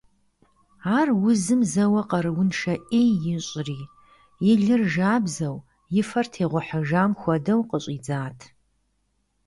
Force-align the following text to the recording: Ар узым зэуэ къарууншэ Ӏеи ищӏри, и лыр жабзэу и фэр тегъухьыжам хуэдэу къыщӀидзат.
Ар 0.97 1.07
узым 1.27 1.61
зэуэ 1.71 2.01
къарууншэ 2.09 2.73
Ӏеи 2.87 3.11
ищӏри, 3.35 3.79
и 4.49 4.53
лыр 4.63 4.81
жабзэу 4.93 5.57
и 5.99 6.01
фэр 6.09 6.25
тегъухьыжам 6.33 7.11
хуэдэу 7.19 7.61
къыщӀидзат. 7.69 8.39